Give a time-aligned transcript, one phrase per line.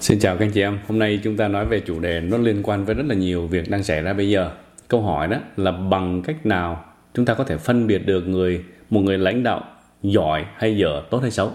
[0.00, 0.78] Xin chào các anh chị em.
[0.88, 3.46] Hôm nay chúng ta nói về chủ đề nó liên quan với rất là nhiều
[3.46, 4.50] việc đang xảy ra bây giờ.
[4.88, 8.64] Câu hỏi đó là bằng cách nào chúng ta có thể phân biệt được người
[8.90, 9.64] một người lãnh đạo
[10.02, 11.52] giỏi hay dở, tốt hay xấu.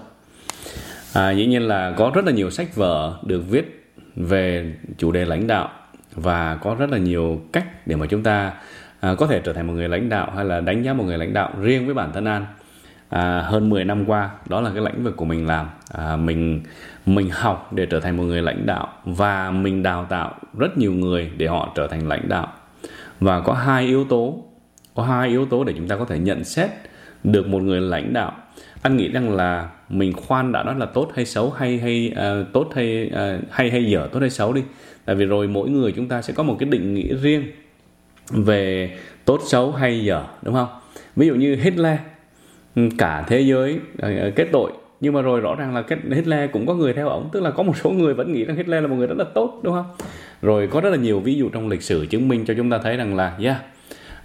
[1.13, 5.25] À, dĩ nhiên là có rất là nhiều sách vở được viết về chủ đề
[5.25, 5.69] lãnh đạo
[6.15, 8.53] và có rất là nhiều cách để mà chúng ta
[8.99, 11.17] à, có thể trở thành một người lãnh đạo hay là đánh giá một người
[11.17, 12.45] lãnh đạo riêng với bản thân An
[13.13, 14.29] à, hơn 10 năm qua.
[14.49, 15.67] Đó là cái lĩnh vực của mình làm.
[15.91, 16.61] À, mình
[17.05, 20.93] mình học để trở thành một người lãnh đạo và mình đào tạo rất nhiều
[20.93, 22.47] người để họ trở thành lãnh đạo.
[23.19, 24.43] Và có hai yếu tố
[24.95, 26.69] có hai yếu tố để chúng ta có thể nhận xét
[27.23, 28.33] được một người lãnh đạo.
[28.81, 32.53] Anh nghĩ rằng là mình khoan đã nói là tốt hay xấu hay hay uh,
[32.53, 34.63] tốt hay uh, hay hay dở tốt hay xấu đi.
[35.05, 37.43] Tại vì rồi mỗi người chúng ta sẽ có một cái định nghĩa riêng
[38.29, 40.67] về tốt xấu hay dở đúng không?
[41.15, 41.97] Ví dụ như Hitler
[42.75, 44.71] Ừ, cả thế giới ờ, ờ, kết tội.
[45.01, 47.29] Nhưng mà rồi rõ ràng là cái Hitler cũng có người theo ổng.
[47.31, 49.25] Tức là có một số người vẫn nghĩ rằng Hitler là một người rất là
[49.33, 49.85] tốt đúng không?
[50.41, 52.77] Rồi có rất là nhiều ví dụ trong lịch sử chứng minh cho chúng ta
[52.77, 53.57] thấy rằng là yeah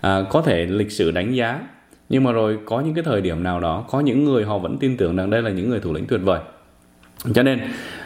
[0.00, 1.61] à, có thể lịch sử đánh giá.
[2.08, 4.78] Nhưng mà rồi có những cái thời điểm nào đó có những người họ vẫn
[4.78, 6.41] tin tưởng rằng đây là những người thủ lĩnh tuyệt vời
[7.34, 7.61] cho nên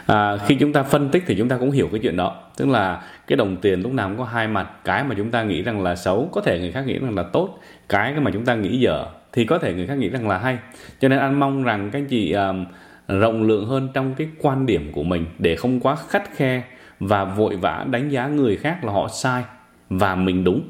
[0.05, 2.35] à, khi chúng ta phân tích thì chúng ta cũng hiểu cái chuyện đó.
[2.57, 4.69] Tức là cái đồng tiền lúc nào cũng có hai mặt.
[4.83, 7.23] Cái mà chúng ta nghĩ rằng là xấu có thể người khác nghĩ rằng là
[7.23, 7.59] tốt.
[7.89, 10.57] Cái mà chúng ta nghĩ dở thì có thể người khác nghĩ rằng là hay.
[10.99, 12.65] Cho nên anh mong rằng các anh chị um,
[13.07, 16.63] rộng lượng hơn trong cái quan điểm của mình để không quá khắt khe
[16.99, 19.43] và vội vã đánh giá người khác là họ sai
[19.89, 20.61] và mình đúng.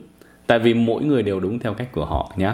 [0.47, 2.53] Tại vì mỗi người đều đúng theo cách của họ nhé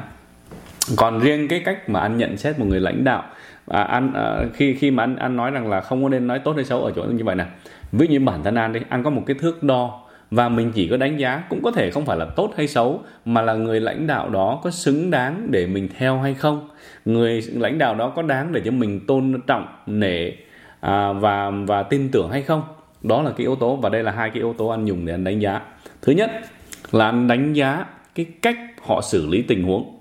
[0.98, 3.24] còn riêng cái cách mà anh nhận xét một người lãnh đạo
[3.70, 6.40] à, anh à, khi khi mà anh anh nói rằng là không có nên nói
[6.40, 7.46] tốt hay xấu ở chỗ như vậy nè.
[7.92, 10.72] Ví dụ như bản thân anh đi anh có một cái thước đo và mình
[10.72, 13.54] chỉ có đánh giá cũng có thể không phải là tốt hay xấu mà là
[13.54, 16.70] người lãnh đạo đó có xứng đáng để mình theo hay không?
[17.06, 20.32] Người lãnh đạo đó có đáng để cho mình tôn trọng nể
[20.80, 22.64] à, và và tin tưởng hay không?
[23.02, 25.14] Đó là cái yếu tố và đây là hai cái yếu tố anh dùng để
[25.14, 25.62] anh đánh giá.
[26.02, 26.32] Thứ nhất
[26.92, 29.99] là anh đánh giá cái cách họ xử lý tình huống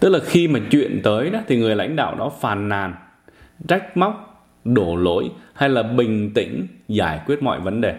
[0.00, 2.94] tức là khi mà chuyện tới đó, thì người lãnh đạo đó phàn nàn,
[3.68, 7.94] trách móc, đổ lỗi hay là bình tĩnh giải quyết mọi vấn đề.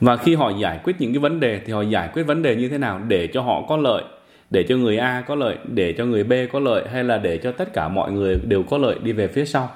[0.00, 2.56] Và khi họ giải quyết những cái vấn đề, thì họ giải quyết vấn đề
[2.56, 4.02] như thế nào để cho họ có lợi,
[4.50, 7.38] để cho người A có lợi, để cho người B có lợi, hay là để
[7.38, 9.70] cho tất cả mọi người đều có lợi đi về phía sau?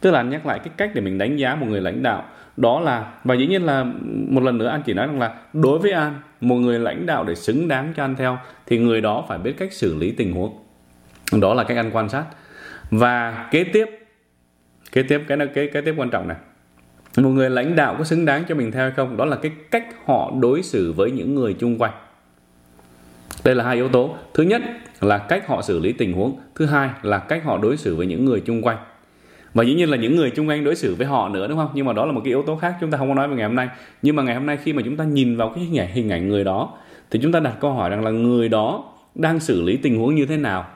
[0.00, 2.24] Tức là nhắc lại cái cách để mình đánh giá một người lãnh đạo
[2.56, 3.86] đó là, và dĩ nhiên là
[4.28, 7.24] một lần nữa anh chỉ nói rằng là đối với an, một người lãnh đạo
[7.24, 10.32] để xứng đáng cho anh theo, thì người đó phải biết cách xử lý tình
[10.32, 10.58] huống.
[11.40, 12.24] Đó là cách anh quan sát.
[12.90, 13.88] Và kế tiếp
[14.92, 16.36] kế tiếp, cái cái cái tiếp quan trọng này.
[17.16, 19.52] Một người lãnh đạo có xứng đáng cho mình theo hay không, đó là cái
[19.70, 21.92] cách họ đối xử với những người chung quanh.
[23.44, 24.16] Đây là hai yếu tố.
[24.34, 24.62] Thứ nhất
[25.00, 26.40] là cách họ xử lý tình huống.
[26.54, 28.78] Thứ hai là cách họ đối xử với những người chung quanh
[29.54, 31.68] và dĩ nhiên là những người chung quanh đối xử với họ nữa đúng không?
[31.74, 33.36] Nhưng mà đó là một cái yếu tố khác chúng ta không có nói về
[33.36, 33.68] ngày hôm nay.
[34.02, 36.10] Nhưng mà ngày hôm nay khi mà chúng ta nhìn vào cái hình ảnh hình
[36.12, 36.72] ảnh người đó
[37.10, 38.84] thì chúng ta đặt câu hỏi rằng là người đó
[39.14, 40.66] đang xử lý tình huống như thế nào?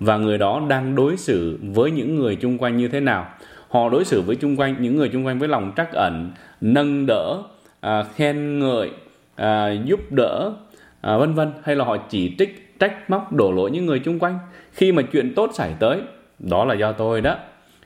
[0.00, 3.26] Và người đó đang đối xử với những người chung quanh như thế nào?
[3.68, 6.30] Họ đối xử với chung quanh những người chung quanh với lòng trắc ẩn
[6.60, 7.42] nâng đỡ
[7.80, 8.90] à, khen ngợi
[9.36, 10.52] à, giúp đỡ
[11.00, 14.18] à, vân vân hay là họ chỉ trích trách móc đổ lỗi những người chung
[14.18, 14.38] quanh?
[14.72, 16.00] Khi mà chuyện tốt xảy tới
[16.38, 17.36] đó là do tôi đó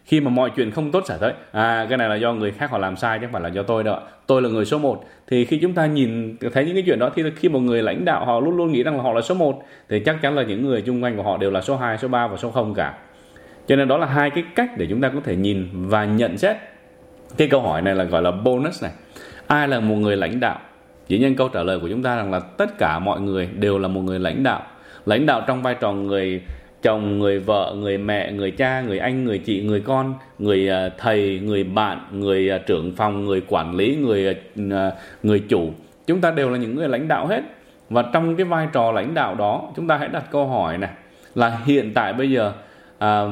[0.08, 2.70] khi mà mọi chuyện không tốt xảy tới à cái này là do người khác
[2.70, 3.96] họ làm sai chứ không phải là do tôi đâu
[4.26, 7.10] tôi là người số 1 thì khi chúng ta nhìn thấy những cái chuyện đó
[7.14, 9.34] thì khi một người lãnh đạo họ luôn luôn nghĩ rằng là họ là số
[9.34, 11.98] 1 thì chắc chắn là những người chung quanh của họ đều là số 2,
[11.98, 12.94] số 3 và số 0 cả.
[13.66, 16.38] Cho nên đó là hai cái cách để chúng ta có thể nhìn và nhận
[16.38, 16.56] xét.
[17.36, 18.92] Cái câu hỏi này là gọi là bonus này.
[19.46, 20.58] Ai là một người lãnh đạo?
[21.08, 23.78] Dĩ nhiên câu trả lời của chúng ta rằng là tất cả mọi người đều
[23.78, 24.62] là một người lãnh đạo.
[25.06, 26.42] Lãnh đạo trong vai trò người
[26.82, 30.88] chồng người vợ người mẹ người cha người anh người chị người con người à,
[30.98, 34.36] thầy người bạn người à, trưởng phòng người quản lý người
[34.70, 35.70] à, người chủ.
[36.06, 37.42] Chúng ta đều là những người lãnh đạo hết.
[37.90, 40.90] Và trong cái vai trò lãnh đạo đó chúng ta hãy đặt câu hỏi này
[41.34, 42.52] là hiện tại bây giờ
[42.98, 43.22] à,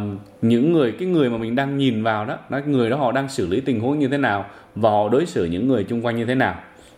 [0.43, 3.29] những người cái người mà mình đang nhìn vào đó nó người đó họ đang
[3.29, 4.45] xử lý tình huống như thế nào
[4.75, 6.55] và họ đối xử những người chung quanh như thế nào?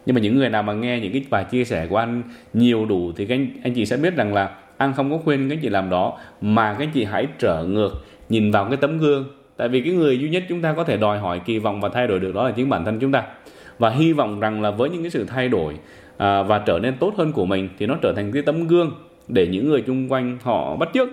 [0.07, 2.87] Nhưng mà những người nào mà nghe những cái bài chia sẻ của anh nhiều
[2.87, 5.69] đủ thì anh anh chị sẽ biết rằng là anh không có khuyên các chị
[5.69, 9.25] làm đó mà các chị hãy trở ngược nhìn vào cái tấm gương.
[9.57, 11.89] Tại vì cái người duy nhất chúng ta có thể đòi hỏi kỳ vọng và
[11.89, 13.23] thay đổi được đó là chính bản thân chúng ta.
[13.79, 15.75] Và hy vọng rằng là với những cái sự thay đổi
[16.17, 18.93] à, và trở nên tốt hơn của mình thì nó trở thành cái tấm gương
[19.29, 21.09] để những người chung quanh họ bắt chước.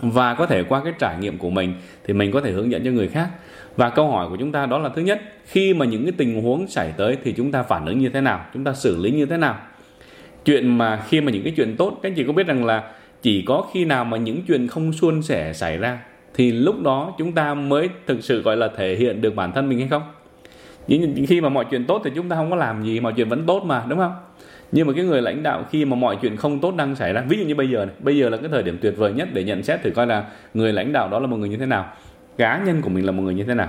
[0.00, 1.74] Và có thể qua cái trải nghiệm của mình
[2.04, 3.28] thì mình có thể hướng dẫn cho người khác.
[3.76, 6.42] Và câu hỏi của chúng ta đó là thứ nhất khi mà những cái tình
[6.42, 8.44] huống xảy tới thì chúng ta phản ứng như thế nào?
[8.54, 9.56] Chúng ta xử lý như thế nào?
[10.44, 12.82] Chuyện mà khi mà những cái chuyện tốt các anh chị có biết rằng là
[13.22, 15.98] chỉ có khi nào mà những chuyện không suôn sẻ xảy ra
[16.34, 19.68] thì lúc đó chúng ta mới thực sự gọi là thể hiện được bản thân
[19.68, 20.02] mình hay không?
[20.86, 23.28] Nhưng khi mà mọi chuyện tốt thì chúng ta không có làm gì mọi chuyện
[23.28, 24.12] vẫn tốt mà đúng không?
[24.72, 27.22] Nhưng mà cái người lãnh đạo khi mà mọi chuyện không tốt đang xảy ra
[27.28, 29.28] ví dụ như bây giờ này bây giờ là cái thời điểm tuyệt vời nhất
[29.32, 30.24] để nhận xét thử coi là
[30.54, 31.92] người lãnh đạo đó là một người như thế nào
[32.38, 33.68] cá nhân của mình là một người như thế nào.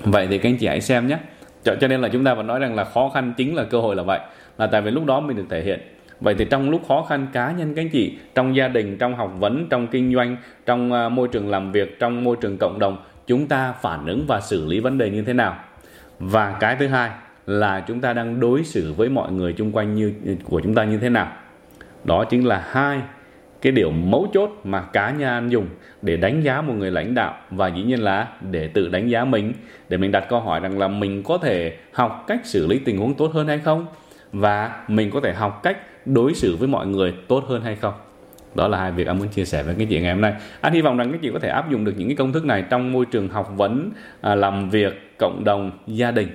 [0.00, 1.18] Vậy thì các anh chị hãy xem nhé.
[1.64, 3.80] Cho, cho nên là chúng ta vẫn nói rằng là khó khăn chính là cơ
[3.80, 4.20] hội là vậy
[4.58, 5.80] là tại vì lúc đó mình được thể hiện.
[6.20, 9.14] Vậy thì trong lúc khó khăn, cá nhân, các anh chị, trong gia đình, trong
[9.14, 12.78] học vấn, trong kinh doanh, trong à, môi trường làm việc, trong môi trường cộng
[12.78, 12.96] đồng,
[13.26, 15.56] chúng ta phản ứng và xử lý vấn đề như thế nào?
[16.18, 17.10] Và cái thứ hai
[17.46, 20.12] là chúng ta đang đối xử với mọi người chung quanh như,
[20.44, 21.32] của chúng ta như thế nào?
[22.04, 23.00] Đó chính là hai
[23.62, 25.66] cái điều mấu chốt mà cá nhân anh dùng
[26.02, 27.36] để đánh giá một người lãnh đạo.
[27.50, 29.52] Và dĩ nhiên là để tự đánh giá mình,
[29.88, 32.98] để mình đặt câu hỏi rằng là mình có thể học cách xử lý tình
[32.98, 33.86] huống tốt hơn hay không?
[34.32, 37.94] Và mình có thể học cách đối xử với mọi người tốt hơn hay không?
[38.54, 40.34] Đó là hai việc anh muốn chia sẻ với cái chị ngày hôm nay.
[40.60, 42.44] Anh hy vọng rằng các chị có thể áp dụng được những cái công thức
[42.44, 43.90] này trong môi trường học vấn
[44.20, 46.28] à, làm việc, cộng đồng, gia đình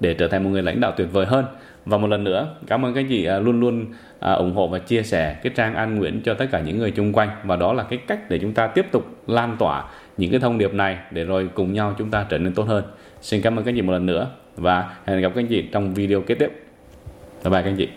[0.00, 1.44] để trở thành một người lãnh đạo tuyệt vời hơn.
[1.84, 3.86] Và một lần nữa, cảm ơn các chị à, luôn luôn
[4.20, 6.90] à, ủng hộ và chia sẻ cái trang An Nguyễn cho tất cả những người
[6.90, 7.28] chung quanh.
[7.44, 9.84] Và đó là cái cách để chúng ta tiếp tục lan tỏa
[10.16, 12.84] những cái thông điệp này để rồi cùng nhau chúng ta trở nên tốt hơn.
[13.20, 16.20] Xin cảm ơn các chị một lần nữa và hẹn gặp các chị trong video
[16.20, 16.67] kế tiếp
[17.44, 17.88] bye bye các anh chị.